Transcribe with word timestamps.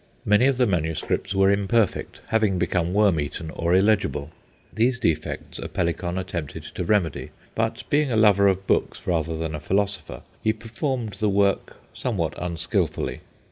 Many 0.25 0.47
of 0.47 0.57
the 0.57 0.65
manuscripts 0.65 1.35
were 1.35 1.51
imperfect, 1.51 2.21
having 2.29 2.57
become 2.57 2.91
worm 2.91 3.19
eaten 3.19 3.51
or 3.51 3.75
illegible. 3.75 4.31
These 4.73 4.97
defects 4.97 5.59
Apellicon 5.59 6.17
attempted 6.17 6.63
to 6.63 6.83
remedy; 6.83 7.29
but, 7.53 7.83
being 7.91 8.11
a 8.11 8.15
lover 8.15 8.47
of 8.47 8.65
books 8.65 9.05
rather 9.05 9.37
than 9.37 9.53
a 9.53 9.59
philosopher, 9.59 10.23
he 10.41 10.53
performed 10.53 11.13
the 11.19 11.29
work 11.29 11.75
somewhat 11.93 12.33
unskilfully. 12.39 13.19